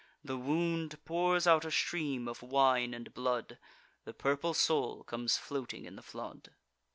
The 0.23 0.35
wound 0.39 0.97
pours 1.05 1.45
out 1.45 1.63
a 1.63 1.69
stream 1.69 2.27
of 2.27 2.41
wine 2.41 2.95
and 2.95 3.13
blood; 3.13 3.59
The 4.03 4.15
purple 4.15 4.55
soul 4.55 5.03
comes 5.03 5.37
floating 5.37 5.85
in 5.85 5.95
the 5.95 6.01
flood. 6.01 6.55